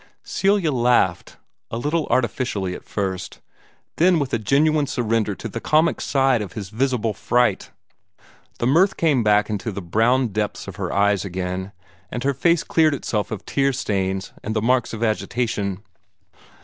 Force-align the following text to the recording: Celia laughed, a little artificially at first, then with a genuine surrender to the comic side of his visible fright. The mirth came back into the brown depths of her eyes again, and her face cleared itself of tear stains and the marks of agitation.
Celia 0.23 0.71
laughed, 0.71 1.37
a 1.69 1.77
little 1.77 2.07
artificially 2.09 2.73
at 2.73 2.83
first, 2.85 3.39
then 3.97 4.17
with 4.17 4.33
a 4.33 4.39
genuine 4.39 4.87
surrender 4.87 5.35
to 5.35 5.47
the 5.47 5.61
comic 5.61 6.01
side 6.01 6.41
of 6.41 6.53
his 6.53 6.69
visible 6.71 7.13
fright. 7.13 7.69
The 8.57 8.65
mirth 8.65 8.97
came 8.97 9.21
back 9.23 9.47
into 9.47 9.71
the 9.71 9.79
brown 9.79 10.29
depths 10.29 10.67
of 10.67 10.77
her 10.77 10.91
eyes 10.91 11.23
again, 11.23 11.71
and 12.09 12.23
her 12.23 12.33
face 12.33 12.63
cleared 12.63 12.95
itself 12.95 13.29
of 13.29 13.45
tear 13.45 13.71
stains 13.71 14.33
and 14.43 14.55
the 14.55 14.59
marks 14.63 14.91
of 14.91 15.03
agitation. 15.03 15.83